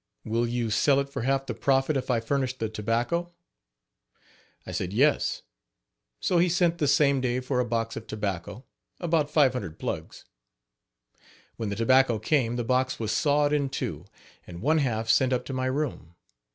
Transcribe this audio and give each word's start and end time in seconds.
"Will 0.25 0.47
you 0.47 0.71
sell 0.71 0.99
it 0.99 1.09
for 1.09 1.21
half 1.21 1.45
the 1.45 1.53
profit 1.53 1.95
if 1.95 2.09
I 2.09 2.19
furnish 2.21 2.57
the 2.57 2.69
tobacco?" 2.69 3.31
I 4.65 4.71
said 4.71 4.93
"yes." 4.93 5.43
So 6.19 6.39
he 6.39 6.49
sent 6.49 6.79
the 6.79 6.87
same 6.87 7.21
day 7.21 7.39
for 7.39 7.59
a 7.59 7.65
box 7.65 7.95
of 7.95 8.07
tobacco 8.07 8.65
about 8.99 9.29
five 9.29 9.53
hundred 9.53 9.77
plugs. 9.77 10.25
When 11.55 11.69
the 11.69 11.75
tobacco 11.75 12.17
came 12.17 12.55
the 12.55 12.63
box 12.63 12.99
was 12.99 13.11
sawed 13.11 13.53
in 13.53 13.69
two 13.69 14.05
and 14.47 14.63
one 14.63 14.79
half 14.79 15.07
sent 15.07 15.31
up 15.31 15.45
to 15.45 15.53
my 15.53 15.67
room. 15.67 16.15